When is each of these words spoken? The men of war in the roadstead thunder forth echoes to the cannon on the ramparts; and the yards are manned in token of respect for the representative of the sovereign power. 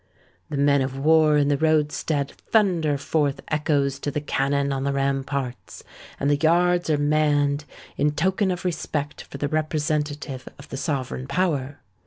The 0.49 0.57
men 0.57 0.81
of 0.81 0.97
war 0.97 1.37
in 1.37 1.49
the 1.49 1.59
roadstead 1.59 2.31
thunder 2.31 2.97
forth 2.97 3.39
echoes 3.49 3.99
to 3.99 4.09
the 4.09 4.19
cannon 4.19 4.73
on 4.73 4.83
the 4.83 4.91
ramparts; 4.93 5.83
and 6.19 6.27
the 6.27 6.37
yards 6.37 6.89
are 6.89 6.97
manned 6.97 7.65
in 7.97 8.09
token 8.13 8.49
of 8.49 8.65
respect 8.65 9.21
for 9.21 9.37
the 9.37 9.47
representative 9.47 10.49
of 10.57 10.69
the 10.69 10.77
sovereign 10.77 11.27
power. 11.27 11.81